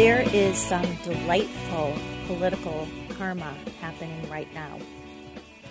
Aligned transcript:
There 0.00 0.22
is 0.32 0.56
some 0.56 0.94
delightful 1.04 1.94
political 2.26 2.88
karma 3.18 3.54
happening 3.82 4.30
right 4.30 4.48
now, 4.54 4.78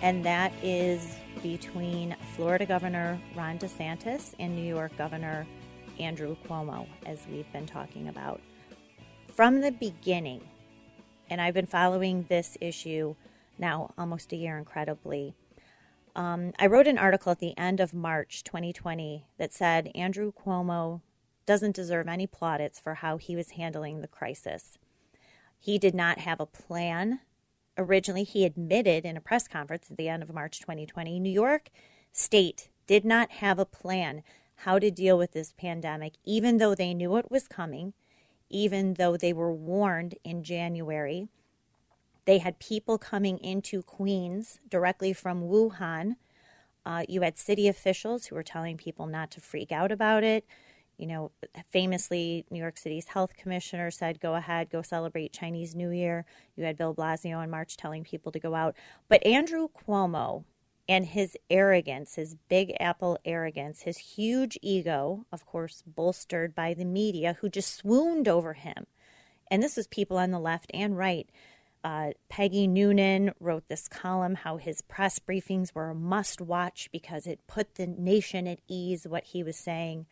and 0.02 0.24
that 0.24 0.52
is 0.62 1.16
between 1.42 2.14
Florida 2.36 2.64
Governor 2.64 3.20
Ron 3.34 3.58
DeSantis 3.58 4.34
and 4.38 4.54
New 4.54 4.62
York 4.62 4.96
Governor 4.96 5.48
Andrew 5.98 6.36
Cuomo, 6.46 6.86
as 7.06 7.18
we've 7.28 7.52
been 7.52 7.66
talking 7.66 8.06
about. 8.06 8.40
From 9.34 9.62
the 9.62 9.72
beginning, 9.72 10.42
and 11.28 11.40
I've 11.40 11.54
been 11.54 11.66
following 11.66 12.24
this 12.28 12.56
issue 12.60 13.16
now 13.58 13.92
almost 13.98 14.32
a 14.32 14.36
year 14.36 14.58
incredibly. 14.58 15.34
Um, 16.14 16.52
I 16.56 16.68
wrote 16.68 16.86
an 16.86 16.98
article 16.98 17.32
at 17.32 17.40
the 17.40 17.58
end 17.58 17.80
of 17.80 17.92
March 17.92 18.44
2020 18.44 19.24
that 19.38 19.52
said 19.52 19.90
Andrew 19.96 20.30
Cuomo 20.32 21.00
doesn't 21.50 21.74
deserve 21.74 22.06
any 22.06 22.28
plaudits 22.28 22.78
for 22.78 22.94
how 22.94 23.16
he 23.16 23.34
was 23.34 23.50
handling 23.50 24.02
the 24.02 24.06
crisis. 24.06 24.78
He 25.58 25.78
did 25.78 25.96
not 25.96 26.18
have 26.18 26.38
a 26.38 26.46
plan. 26.46 27.22
Originally, 27.76 28.22
he 28.22 28.44
admitted 28.44 29.04
in 29.04 29.16
a 29.16 29.20
press 29.20 29.48
conference 29.48 29.90
at 29.90 29.96
the 29.96 30.08
end 30.08 30.22
of 30.22 30.32
March 30.32 30.60
2020 30.60 31.18
New 31.18 31.28
York 31.28 31.70
State 32.12 32.68
did 32.86 33.04
not 33.04 33.32
have 33.32 33.58
a 33.58 33.64
plan 33.64 34.22
how 34.58 34.78
to 34.78 34.92
deal 34.92 35.18
with 35.18 35.32
this 35.32 35.52
pandemic, 35.58 36.12
even 36.24 36.58
though 36.58 36.76
they 36.76 36.94
knew 36.94 37.16
it 37.16 37.32
was 37.32 37.48
coming, 37.48 37.94
even 38.48 38.94
though 38.94 39.16
they 39.16 39.32
were 39.32 39.52
warned 39.52 40.14
in 40.22 40.44
January. 40.44 41.26
They 42.26 42.38
had 42.38 42.60
people 42.60 42.96
coming 42.96 43.38
into 43.38 43.82
Queens 43.82 44.60
directly 44.68 45.12
from 45.12 45.48
Wuhan. 45.48 46.14
Uh, 46.86 47.02
you 47.08 47.22
had 47.22 47.36
city 47.36 47.66
officials 47.66 48.26
who 48.26 48.36
were 48.36 48.44
telling 48.44 48.76
people 48.76 49.08
not 49.08 49.32
to 49.32 49.40
freak 49.40 49.72
out 49.72 49.90
about 49.90 50.22
it. 50.22 50.44
You 51.00 51.06
know, 51.06 51.32
famously, 51.70 52.44
New 52.50 52.58
York 52.58 52.76
City's 52.76 53.06
health 53.06 53.34
commissioner 53.34 53.90
said, 53.90 54.20
go 54.20 54.34
ahead, 54.34 54.68
go 54.68 54.82
celebrate 54.82 55.32
Chinese 55.32 55.74
New 55.74 55.88
Year. 55.88 56.26
You 56.56 56.64
had 56.64 56.76
Bill 56.76 56.94
Blasio 56.94 57.42
in 57.42 57.48
March 57.48 57.78
telling 57.78 58.04
people 58.04 58.30
to 58.32 58.38
go 58.38 58.54
out. 58.54 58.76
But 59.08 59.24
Andrew 59.24 59.68
Cuomo 59.68 60.44
and 60.86 61.06
his 61.06 61.38
arrogance, 61.48 62.16
his 62.16 62.36
big 62.50 62.74
apple 62.78 63.16
arrogance, 63.24 63.80
his 63.82 63.96
huge 63.96 64.58
ego, 64.60 65.24
of 65.32 65.46
course, 65.46 65.82
bolstered 65.86 66.54
by 66.54 66.74
the 66.74 66.84
media 66.84 67.38
who 67.40 67.48
just 67.48 67.74
swooned 67.74 68.28
over 68.28 68.52
him. 68.52 68.86
And 69.50 69.62
this 69.62 69.76
was 69.76 69.86
people 69.86 70.18
on 70.18 70.32
the 70.32 70.38
left 70.38 70.70
and 70.74 70.98
right. 70.98 71.30
Uh, 71.82 72.10
Peggy 72.28 72.66
Noonan 72.66 73.32
wrote 73.40 73.68
this 73.68 73.88
column 73.88 74.34
how 74.34 74.58
his 74.58 74.82
press 74.82 75.18
briefings 75.18 75.74
were 75.74 75.88
a 75.88 75.94
must 75.94 76.42
watch 76.42 76.90
because 76.92 77.26
it 77.26 77.46
put 77.46 77.76
the 77.76 77.86
nation 77.86 78.46
at 78.46 78.58
ease 78.68 79.06
what 79.08 79.24
he 79.24 79.42
was 79.42 79.56
saying. 79.56 80.04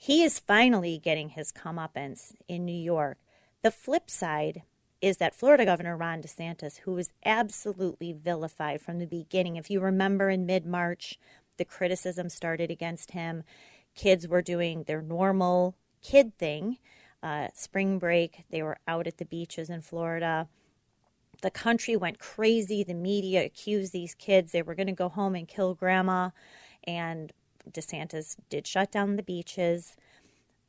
He 0.00 0.22
is 0.22 0.38
finally 0.38 0.96
getting 1.02 1.30
his 1.30 1.50
comeuppance 1.50 2.32
in 2.46 2.64
New 2.64 2.72
York. 2.72 3.18
The 3.62 3.72
flip 3.72 4.08
side 4.08 4.62
is 5.02 5.16
that 5.16 5.34
Florida 5.34 5.64
Governor 5.64 5.96
Ron 5.96 6.22
DeSantis, 6.22 6.78
who 6.78 6.92
was 6.92 7.10
absolutely 7.24 8.12
vilified 8.12 8.80
from 8.80 9.00
the 9.00 9.06
beginning. 9.06 9.56
If 9.56 9.70
you 9.70 9.80
remember 9.80 10.30
in 10.30 10.46
mid 10.46 10.64
March, 10.64 11.18
the 11.56 11.64
criticism 11.64 12.28
started 12.28 12.70
against 12.70 13.10
him. 13.10 13.42
Kids 13.96 14.28
were 14.28 14.40
doing 14.40 14.84
their 14.84 15.02
normal 15.02 15.74
kid 16.00 16.38
thing, 16.38 16.78
uh, 17.20 17.48
spring 17.52 17.98
break. 17.98 18.44
They 18.50 18.62
were 18.62 18.78
out 18.86 19.08
at 19.08 19.18
the 19.18 19.24
beaches 19.24 19.68
in 19.68 19.80
Florida. 19.80 20.48
The 21.42 21.50
country 21.50 21.96
went 21.96 22.20
crazy. 22.20 22.84
The 22.84 22.94
media 22.94 23.44
accused 23.44 23.92
these 23.92 24.14
kids 24.14 24.52
they 24.52 24.62
were 24.62 24.76
going 24.76 24.86
to 24.86 24.92
go 24.92 25.08
home 25.08 25.34
and 25.34 25.48
kill 25.48 25.74
grandma. 25.74 26.30
And 26.84 27.32
DeSantis 27.72 28.36
did 28.48 28.66
shut 28.66 28.90
down 28.90 29.16
the 29.16 29.22
beaches. 29.22 29.96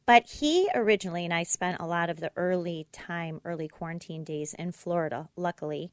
But 0.06 0.26
he 0.26 0.70
originally, 0.74 1.26
and 1.26 1.34
I 1.34 1.44
spent 1.44 1.80
a 1.80 1.86
lot 1.86 2.10
of 2.10 2.20
the 2.20 2.32
early 2.36 2.88
time, 2.92 3.42
early 3.46 3.68
quarantine 3.68 4.24
days 4.24 4.56
in 4.58 4.72
Florida, 4.72 5.30
luckily, 5.36 5.92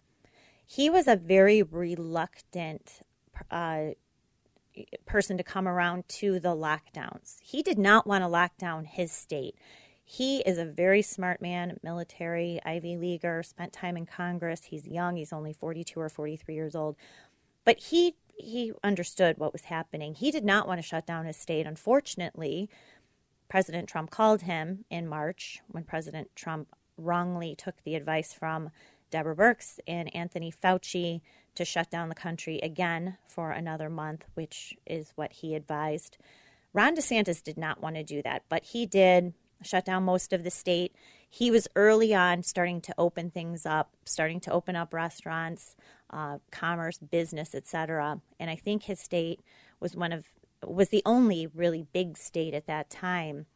he 0.67 0.91
was 0.91 1.07
a 1.07 1.17
very 1.17 1.63
reluctant 1.63 3.01
uh, 3.51 3.89
person 5.05 5.37
to 5.37 5.45
come 5.45 5.69
around 5.69 6.09
to 6.09 6.41
the 6.41 6.55
lockdowns. 6.57 7.37
He 7.41 7.63
did 7.63 7.79
not 7.79 8.07
want 8.07 8.23
to 8.23 8.29
lock 8.29 8.57
down 8.57 8.85
his 8.85 9.13
state. 9.13 9.55
He 10.05 10.39
is 10.41 10.57
a 10.57 10.65
very 10.65 11.03
smart 11.03 11.43
man, 11.43 11.79
military, 11.83 12.61
Ivy 12.65 12.97
Leaguer, 12.97 13.43
spent 13.43 13.73
time 13.73 13.97
in 13.97 14.07
Congress. 14.07 14.65
He's 14.65 14.87
young, 14.87 15.17
he's 15.17 15.33
only 15.33 15.53
42 15.53 15.99
or 15.99 16.09
43 16.09 16.55
years 16.55 16.75
old. 16.75 16.97
But 17.65 17.79
he 17.79 18.15
he 18.37 18.73
understood 18.83 19.39
what 19.39 19.53
was 19.53 19.65
happening. 19.65 20.15
He 20.15 20.31
did 20.31 20.45
not 20.45 20.67
want 20.67 20.79
to 20.79 20.87
shut 20.87 21.07
down 21.07 21.27
his 21.27 21.37
state. 21.37 21.67
Unfortunately, 21.67 22.69
President 23.49 23.89
Trump 23.89 24.11
called 24.11 24.43
him 24.43 24.85
in 24.91 25.07
March 25.07 25.61
when 25.69 25.85
President 25.85 26.31
Trump 26.35 26.69
wrongly 26.97 27.55
took 27.55 27.83
the 27.85 27.95
advice 27.95 28.33
from 28.33 28.71
Deborah 29.11 29.37
Birx 29.37 29.79
and 29.87 30.15
Anthony 30.15 30.53
Fauci 30.53 31.21
to 31.55 31.65
shut 31.65 31.91
down 31.91 32.09
the 32.09 32.15
country 32.15 32.59
again 32.59 33.17
for 33.29 33.51
another 33.51 33.89
month, 33.89 34.25
which 34.35 34.75
is 34.87 35.13
what 35.15 35.33
he 35.33 35.55
advised. 35.55 36.19
Ron 36.73 36.97
DeSantis 36.97 37.43
did 37.43 37.57
not 37.57 37.81
want 37.81 37.97
to 37.97 38.03
do 38.03 38.21
that, 38.23 38.43
but 38.49 38.65
he 38.65 38.85
did 38.85 39.33
shut 39.63 39.85
down 39.85 40.05
most 40.05 40.33
of 40.33 40.45
the 40.45 40.51
state. 40.51 40.95
He 41.29 41.51
was 41.51 41.69
early 41.77 42.15
on 42.15 42.43
starting 42.43 42.81
to 42.83 42.95
open 42.97 43.31
things 43.31 43.67
up, 43.67 43.91
starting 44.05 44.41
to 44.41 44.53
open 44.53 44.77
up 44.77 44.95
restaurants, 44.95 45.77
uh, 46.11 46.39
commerce, 46.51 46.99
business, 46.99 47.55
etc. 47.55 48.21
And 48.39 48.51
I 48.51 48.57
think 48.57 48.85
his 48.85 49.01
state 49.01 49.41
was 49.81 49.97
one 49.97 50.13
of 50.13 50.27
was 50.65 50.89
the 50.89 51.03
only 51.05 51.47
really 51.47 51.87
big 51.93 52.17
state 52.17 52.55
at 52.55 52.67
that 52.67 52.89
time 52.89 53.47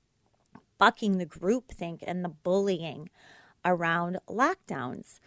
bucking 0.78 1.19
the 1.19 1.27
groupthink 1.27 2.00
and 2.06 2.25
the 2.25 2.28
bullying 2.28 3.09
around 3.65 4.19
lockdowns. 4.28 5.21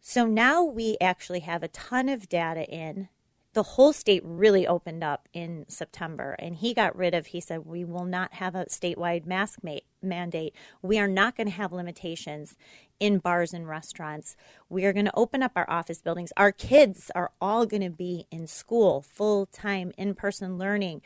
So 0.00 0.26
now 0.26 0.62
we 0.62 0.96
actually 1.00 1.40
have 1.40 1.62
a 1.62 1.68
ton 1.68 2.08
of 2.08 2.28
data 2.28 2.64
in 2.64 3.08
the 3.54 3.62
whole 3.62 3.92
state 3.92 4.22
really 4.24 4.66
opened 4.66 5.02
up 5.02 5.28
in 5.32 5.64
September, 5.68 6.36
and 6.38 6.56
he 6.56 6.74
got 6.74 6.96
rid 6.96 7.14
of. 7.14 7.26
He 7.26 7.40
said, 7.40 7.64
"We 7.64 7.84
will 7.84 8.04
not 8.04 8.34
have 8.34 8.54
a 8.54 8.66
statewide 8.66 9.26
mask 9.26 9.60
ma- 9.62 9.78
mandate. 10.02 10.54
We 10.82 10.98
are 10.98 11.08
not 11.08 11.36
going 11.36 11.46
to 11.46 11.54
have 11.54 11.72
limitations 11.72 12.56
in 13.00 13.18
bars 13.18 13.54
and 13.54 13.68
restaurants. 13.68 14.36
We 14.68 14.84
are 14.84 14.92
going 14.92 15.06
to 15.06 15.16
open 15.16 15.42
up 15.42 15.52
our 15.56 15.68
office 15.70 16.00
buildings. 16.02 16.32
Our 16.36 16.52
kids 16.52 17.10
are 17.14 17.32
all 17.40 17.64
going 17.64 17.82
to 17.82 17.90
be 17.90 18.26
in 18.30 18.46
school, 18.46 19.02
full 19.02 19.46
time, 19.46 19.92
in 19.96 20.14
person 20.14 20.58
learning, 20.58 21.02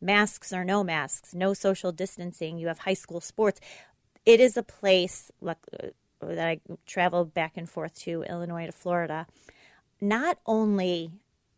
masks 0.00 0.52
or 0.52 0.64
no 0.64 0.84
masks, 0.84 1.34
no 1.34 1.52
social 1.52 1.92
distancing. 1.92 2.58
You 2.58 2.68
have 2.68 2.80
high 2.80 2.94
school 2.94 3.20
sports. 3.20 3.60
It 4.24 4.40
is 4.40 4.56
a 4.56 4.62
place 4.62 5.30
like, 5.40 5.58
that 6.20 6.48
I 6.48 6.60
travel 6.86 7.24
back 7.24 7.56
and 7.56 7.68
forth 7.68 7.94
to 8.00 8.22
Illinois 8.24 8.66
to 8.66 8.72
Florida. 8.72 9.26
Not 10.00 10.38
only 10.46 11.10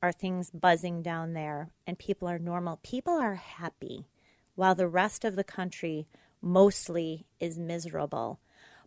are 0.02 0.12
things 0.12 0.50
buzzing 0.50 1.02
down 1.02 1.32
there 1.32 1.70
and 1.86 1.98
people 1.98 2.28
are 2.28 2.38
normal. 2.38 2.78
People 2.82 3.14
are 3.14 3.34
happy 3.34 4.06
while 4.54 4.74
the 4.74 4.88
rest 4.88 5.24
of 5.24 5.36
the 5.36 5.44
country 5.44 6.06
mostly 6.42 7.26
is 7.38 7.58
miserable. 7.58 8.40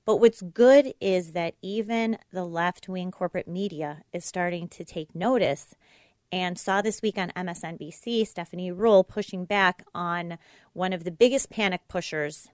But 0.05 0.17
what's 0.17 0.41
good 0.41 0.93
is 0.99 1.31
that 1.31 1.55
even 1.61 2.17
the 2.31 2.45
left 2.45 2.89
wing 2.89 3.11
corporate 3.11 3.47
media 3.47 4.03
is 4.11 4.25
starting 4.25 4.67
to 4.69 4.83
take 4.83 5.15
notice 5.15 5.75
and 6.31 6.57
saw 6.57 6.81
this 6.81 7.01
week 7.01 7.17
on 7.17 7.31
MSNBC 7.35 8.27
Stephanie 8.27 8.71
Ruhle 8.71 9.07
pushing 9.07 9.45
back 9.45 9.85
on 9.93 10.39
one 10.73 10.91
of 10.91 11.03
the 11.03 11.11
biggest 11.11 11.49
panic 11.49 11.81
pushers 11.87 12.49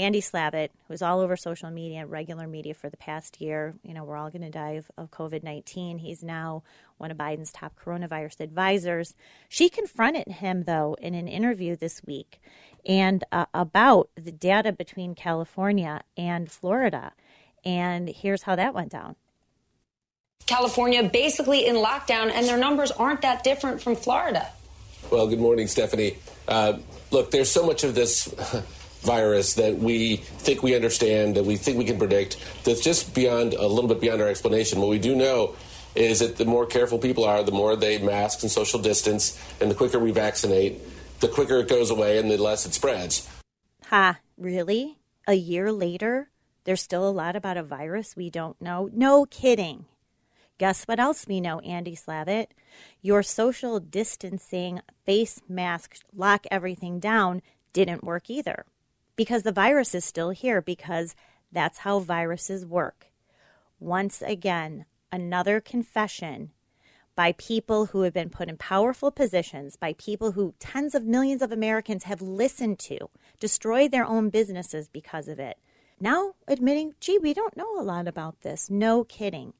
Andy 0.00 0.20
Slavitt, 0.20 0.68
who's 0.86 1.02
all 1.02 1.18
over 1.18 1.36
social 1.36 1.70
media 1.70 2.02
and 2.02 2.10
regular 2.10 2.46
media 2.46 2.72
for 2.72 2.88
the 2.88 2.96
past 2.96 3.40
year, 3.40 3.74
you 3.82 3.92
know, 3.92 4.04
we're 4.04 4.16
all 4.16 4.30
going 4.30 4.42
to 4.42 4.50
die 4.50 4.72
of, 4.72 4.90
of 4.96 5.10
COVID 5.10 5.42
19. 5.42 5.98
He's 5.98 6.22
now 6.22 6.62
one 6.98 7.10
of 7.10 7.16
Biden's 7.16 7.50
top 7.50 7.74
coronavirus 7.84 8.40
advisors. 8.40 9.14
She 9.48 9.68
confronted 9.68 10.28
him, 10.28 10.64
though, 10.64 10.96
in 11.00 11.14
an 11.14 11.26
interview 11.26 11.74
this 11.74 12.00
week 12.04 12.40
and 12.86 13.24
uh, 13.32 13.46
about 13.52 14.08
the 14.14 14.30
data 14.30 14.70
between 14.70 15.16
California 15.16 16.02
and 16.16 16.48
Florida. 16.48 17.12
And 17.64 18.08
here's 18.08 18.42
how 18.42 18.54
that 18.54 18.74
went 18.74 18.92
down. 18.92 19.16
California 20.46 21.02
basically 21.02 21.66
in 21.66 21.74
lockdown, 21.74 22.30
and 22.30 22.46
their 22.46 22.56
numbers 22.56 22.92
aren't 22.92 23.22
that 23.22 23.42
different 23.42 23.82
from 23.82 23.96
Florida. 23.96 24.48
Well, 25.10 25.26
good 25.26 25.40
morning, 25.40 25.66
Stephanie. 25.66 26.18
Uh, 26.46 26.78
look, 27.10 27.32
there's 27.32 27.50
so 27.50 27.66
much 27.66 27.82
of 27.82 27.94
this 27.94 28.32
virus 29.02 29.54
that 29.54 29.78
we 29.78 30.16
think 30.16 30.62
we 30.62 30.74
understand, 30.74 31.36
that 31.36 31.44
we 31.44 31.56
think 31.56 31.78
we 31.78 31.84
can 31.84 31.98
predict, 31.98 32.36
that's 32.64 32.80
just 32.80 33.14
beyond 33.14 33.54
a 33.54 33.66
little 33.66 33.88
bit 33.88 34.00
beyond 34.00 34.20
our 34.20 34.28
explanation. 34.28 34.80
What 34.80 34.90
we 34.90 34.98
do 34.98 35.14
know 35.14 35.54
is 35.94 36.20
that 36.20 36.36
the 36.36 36.44
more 36.44 36.66
careful 36.66 36.98
people 36.98 37.24
are, 37.24 37.42
the 37.42 37.52
more 37.52 37.76
they 37.76 37.98
mask 37.98 38.42
and 38.42 38.50
social 38.50 38.80
distance, 38.80 39.40
and 39.60 39.70
the 39.70 39.74
quicker 39.74 39.98
we 39.98 40.10
vaccinate, 40.10 40.80
the 41.20 41.28
quicker 41.28 41.58
it 41.58 41.68
goes 41.68 41.90
away 41.90 42.18
and 42.18 42.30
the 42.30 42.36
less 42.36 42.66
it 42.66 42.74
spreads. 42.74 43.28
Ha, 43.86 44.18
really? 44.36 44.98
A 45.26 45.34
year 45.34 45.72
later, 45.72 46.30
there's 46.64 46.82
still 46.82 47.08
a 47.08 47.10
lot 47.10 47.36
about 47.36 47.56
a 47.56 47.62
virus 47.62 48.16
we 48.16 48.30
don't 48.30 48.60
know? 48.60 48.90
No 48.92 49.26
kidding. 49.26 49.86
Guess 50.58 50.84
what 50.84 50.98
else 50.98 51.26
we 51.26 51.40
know, 51.40 51.60
Andy 51.60 51.94
Slavitt? 51.94 52.48
Your 53.00 53.22
social 53.22 53.78
distancing, 53.78 54.80
face 55.04 55.40
mask, 55.48 55.96
lock 56.14 56.46
everything 56.50 56.98
down 56.98 57.42
didn't 57.72 58.02
work 58.02 58.28
either. 58.28 58.64
Because 59.18 59.42
the 59.42 59.50
virus 59.50 59.96
is 59.96 60.04
still 60.04 60.30
here, 60.30 60.62
because 60.62 61.16
that's 61.50 61.78
how 61.78 61.98
viruses 61.98 62.64
work. 62.64 63.08
Once 63.80 64.22
again, 64.22 64.86
another 65.10 65.60
confession 65.60 66.52
by 67.16 67.32
people 67.32 67.86
who 67.86 68.02
have 68.02 68.14
been 68.14 68.30
put 68.30 68.48
in 68.48 68.56
powerful 68.56 69.10
positions, 69.10 69.74
by 69.74 69.92
people 69.94 70.32
who 70.32 70.54
tens 70.60 70.94
of 70.94 71.04
millions 71.04 71.42
of 71.42 71.50
Americans 71.50 72.04
have 72.04 72.22
listened 72.22 72.78
to, 72.78 73.10
destroyed 73.40 73.90
their 73.90 74.06
own 74.06 74.30
businesses 74.30 74.88
because 74.88 75.26
of 75.26 75.40
it. 75.40 75.58
Now 75.98 76.34
admitting, 76.46 76.94
gee, 77.00 77.18
we 77.18 77.34
don't 77.34 77.56
know 77.56 77.76
a 77.76 77.82
lot 77.82 78.06
about 78.06 78.42
this. 78.42 78.70
No 78.70 79.02
kidding. 79.02 79.52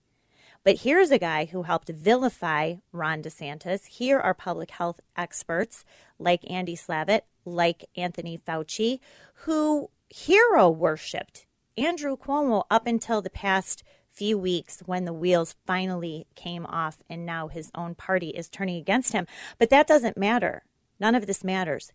But 0.68 0.80
here's 0.80 1.10
a 1.10 1.18
guy 1.18 1.46
who 1.46 1.62
helped 1.62 1.88
vilify 1.88 2.74
Ron 2.92 3.22
DeSantis. 3.22 3.86
Here 3.86 4.20
are 4.20 4.34
public 4.34 4.72
health 4.72 5.00
experts 5.16 5.82
like 6.18 6.42
Andy 6.50 6.76
Slavitt, 6.76 7.22
like 7.46 7.88
Anthony 7.96 8.36
Fauci, 8.36 9.00
who 9.46 9.88
hero 10.10 10.68
worshiped 10.68 11.46
Andrew 11.78 12.18
Cuomo 12.18 12.64
up 12.70 12.86
until 12.86 13.22
the 13.22 13.30
past 13.30 13.82
few 14.12 14.36
weeks 14.36 14.82
when 14.84 15.06
the 15.06 15.14
wheels 15.14 15.56
finally 15.66 16.26
came 16.34 16.66
off 16.66 16.98
and 17.08 17.24
now 17.24 17.48
his 17.48 17.70
own 17.74 17.94
party 17.94 18.28
is 18.28 18.50
turning 18.50 18.76
against 18.76 19.14
him. 19.14 19.26
But 19.56 19.70
that 19.70 19.86
doesn't 19.86 20.18
matter. 20.18 20.64
None 21.00 21.14
of 21.14 21.26
this 21.26 21.42
matters. 21.42 21.92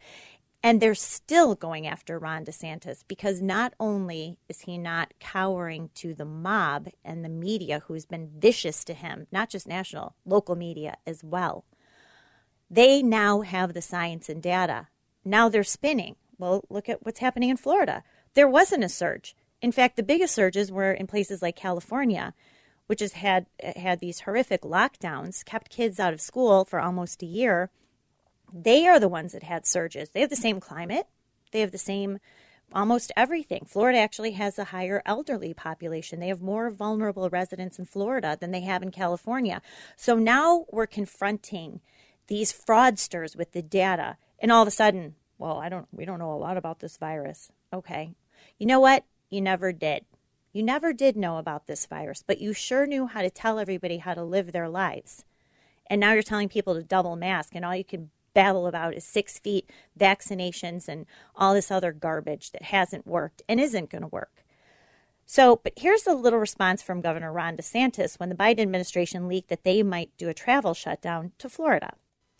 And 0.66 0.80
they're 0.80 0.96
still 0.96 1.56
going 1.56 1.86
after 1.86 2.18
Ron 2.18 2.46
DeSantis 2.46 3.04
because 3.06 3.42
not 3.42 3.74
only 3.82 4.38
is 4.48 4.62
he 4.62 4.78
not 4.78 5.14
cowering 5.20 5.90
to 5.96 6.14
the 6.14 6.24
mob 6.24 6.88
and 7.04 7.24
the 7.24 7.30
media 7.30 7.84
who's 7.86 8.06
been 8.06 8.32
vicious 8.40 8.86
to 8.86 8.94
him, 8.94 9.28
not 9.30 9.50
just 9.50 9.68
national, 9.68 10.16
local 10.26 10.56
media 10.56 10.96
as 11.06 11.22
well, 11.22 11.66
they 12.72 13.04
now 13.04 13.42
have 13.42 13.74
the 13.74 13.82
science 13.82 14.30
and 14.30 14.42
data. 14.42 14.88
Now 15.26 15.50
they're 15.50 15.66
spinning. 15.66 16.16
Well, 16.38 16.64
look 16.70 16.88
at 16.88 17.06
what's 17.06 17.20
happening 17.20 17.50
in 17.50 17.58
Florida. 17.58 18.04
There 18.34 18.48
wasn't 18.48 18.86
a 18.86 18.90
surge. 18.90 19.36
In 19.62 19.74
fact, 19.74 19.98
the 19.98 20.02
biggest 20.02 20.34
surges 20.34 20.72
were 20.72 20.94
in 20.94 21.08
places 21.08 21.42
like 21.42 21.58
California, 21.58 22.34
which 22.88 23.02
has 23.02 23.14
had 23.14 23.48
had 23.76 24.00
these 24.00 24.22
horrific 24.22 24.62
lockdowns, 24.62 25.44
kept 25.44 25.70
kids 25.70 26.00
out 26.00 26.14
of 26.14 26.22
school 26.22 26.64
for 26.64 26.80
almost 26.80 27.22
a 27.22 27.26
year 27.28 27.70
they 28.52 28.88
are 28.88 29.00
the 29.00 29.08
ones 29.08 29.34
that 29.34 29.44
had 29.44 29.66
surges. 29.66 30.10
They 30.10 30.22
have 30.22 30.30
the 30.30 30.36
same 30.36 30.60
climate, 30.60 31.08
they 31.52 31.60
have 31.60 31.72
the 31.72 31.78
same 31.78 32.20
almost 32.74 33.12
everything. 33.16 33.66
Florida 33.68 34.00
actually 34.00 34.32
has 34.32 34.58
a 34.58 34.66
higher 34.66 35.02
elderly 35.06 35.54
population. 35.54 36.20
They 36.20 36.30
have 36.30 36.42
more 36.42 36.70
vulnerable 36.70 37.30
residents 37.30 37.78
in 37.78 37.86
Florida 37.86 38.38
than 38.40 38.52
they 38.52 38.62
have 38.62 38.82
in 38.82 38.92
California. 38.92 39.62
So 39.96 40.16
now 40.16 40.66
we're 40.72 40.88
confronting 40.88 41.82
these 42.28 42.54
fraudsters 42.54 43.36
with 43.36 43.52
the 43.52 43.62
data, 43.62 44.18
and 44.40 44.52
all 44.52 44.62
of 44.62 44.68
a 44.68 44.72
sudden, 44.72 45.16
well, 45.38 45.58
I 45.58 45.70
don't, 45.70 45.88
we 45.92 46.06
don't 46.06 46.20
know 46.20 46.34
a 46.34 46.36
lot 46.36 46.58
about 46.58 46.80
this 46.80 46.98
virus. 46.98 47.52
Okay, 47.74 48.14
you 48.58 48.66
know 48.66 48.80
what? 48.80 49.04
You 49.30 49.42
never 49.42 49.72
did. 49.72 50.06
You 50.54 50.64
never 50.64 50.94
did 50.94 51.18
know 51.18 51.38
about 51.38 51.68
this 51.68 51.86
virus, 51.86 52.24
but 52.26 52.40
you 52.40 52.54
sure 52.54 52.86
knew 52.86 53.08
how 53.08 53.22
to 53.22 53.30
tell 53.30 53.60
everybody 53.60 53.98
how 53.98 54.14
to 54.14 54.24
live 54.24 54.52
their 54.52 54.70
lives. 54.70 55.26
And 55.88 56.00
now 56.00 56.14
you're 56.14 56.24
telling 56.24 56.50
people 56.50 56.76
to 56.76 56.84
double 56.84 57.16
mask, 57.16 57.56
and 57.56 57.66
all 57.66 57.76
you 57.76 57.84
can 57.84 58.12
babble 58.34 58.68
about 58.68 58.94
is 58.94 59.04
six 59.04 59.40
feet, 59.40 59.70
vaccinations, 60.00 60.88
and 60.88 61.06
all 61.36 61.54
this 61.54 61.72
other 61.72 61.92
garbage 61.92 62.52
that 62.52 62.64
hasn't 62.64 63.08
worked 63.08 63.42
and 63.48 63.60
isn't 63.60 63.90
going 63.90 64.02
to 64.02 64.08
work. 64.08 64.44
So, 65.26 65.62
but 65.64 65.74
here's 65.78 66.06
a 66.06 66.14
little 66.14 66.40
response 66.40 66.82
from 66.82 67.02
Governor 67.02 67.32
Ron 67.32 67.58
DeSantis 67.58 68.20
when 68.20 68.30
the 68.30 68.36
Biden 68.36 68.60
administration 68.60 69.28
leaked 69.28 69.50
that 69.50 69.64
they 69.64 69.82
might 69.82 70.12
do 70.18 70.30
a 70.30 70.34
travel 70.34 70.74
shutdown 70.74 71.32
to 71.38 71.50
Florida. 71.50 71.94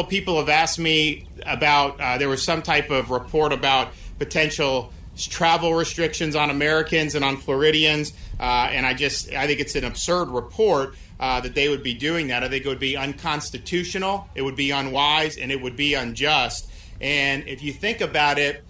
People 0.10 0.38
have 0.38 0.50
asked 0.50 0.80
me 0.80 1.28
about, 1.46 2.00
uh, 2.02 2.18
there 2.18 2.28
was 2.28 2.44
some 2.44 2.62
type 2.62 2.90
of 2.90 3.10
report 3.10 3.54
about 3.54 3.94
potential 4.20 4.92
travel 5.16 5.74
restrictions 5.74 6.36
on 6.36 6.50
Americans 6.50 7.16
and 7.16 7.24
on 7.24 7.38
Floridians. 7.38 8.14
Uh, 8.40 8.68
and 8.72 8.86
I 8.86 8.94
just, 8.94 9.32
I 9.32 9.48
think 9.48 9.60
it's 9.60 9.76
an 9.76 9.86
absurd 9.86 10.26
report 10.26 10.96
uh, 11.24 11.40
that 11.40 11.56
they 11.56 11.70
would 11.70 11.82
be 11.82 11.94
doing 11.94 12.28
that. 12.28 12.44
I 12.44 12.50
think 12.50 12.66
it 12.66 12.68
would 12.68 12.80
be 12.80 12.98
unconstitutional, 12.98 14.28
it 14.36 14.42
would 14.42 14.58
be 14.58 14.72
unwise, 14.72 15.38
and 15.38 15.54
it 15.54 15.62
would 15.62 15.78
be 15.78 15.94
unjust. 15.94 16.70
And 17.00 17.48
if 17.48 17.64
you 17.64 17.72
think 17.72 18.02
about 18.02 18.38
it, 18.38 18.62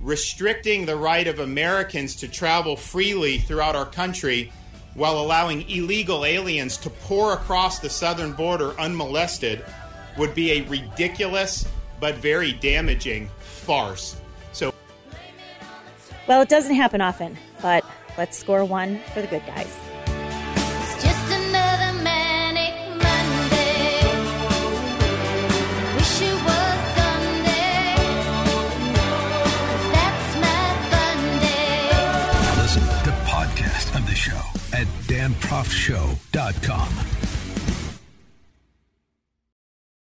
restricting 0.00 0.86
the 0.86 0.94
right 0.94 1.26
of 1.26 1.40
Americans 1.40 2.14
to 2.16 2.28
travel 2.28 2.76
freely 2.76 3.38
throughout 3.38 3.74
our 3.74 3.86
country 3.86 4.52
while 4.94 5.18
allowing 5.18 5.68
illegal 5.68 6.24
aliens 6.24 6.76
to 6.76 6.90
pour 6.90 7.32
across 7.32 7.80
the 7.80 7.90
southern 7.90 8.34
border 8.34 8.78
unmolested 8.78 9.64
would 10.16 10.32
be 10.32 10.52
a 10.52 10.60
ridiculous 10.68 11.66
but 11.98 12.14
very 12.14 12.52
damaging 12.52 13.28
farce. 13.40 14.14
So, 14.52 14.72
well, 16.28 16.40
it 16.40 16.48
doesn't 16.48 16.76
happen 16.76 17.00
often, 17.00 17.36
but 17.60 17.84
let's 18.16 18.38
score 18.38 18.64
one 18.64 19.00
for 19.12 19.22
the 19.22 19.26
good 19.26 19.44
guys. 19.44 19.76